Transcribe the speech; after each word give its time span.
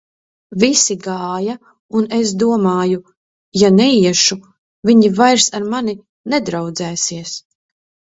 Visi 0.61 0.95
gāja, 1.07 1.55
un 1.99 2.07
es 2.19 2.31
domāju: 2.43 3.01
ja 3.63 3.69
neiešu, 3.75 4.37
viņi 4.91 5.11
vairs 5.19 5.47
ar 5.59 5.69
mani 5.75 5.95
nedraudzēsies. 6.35 7.35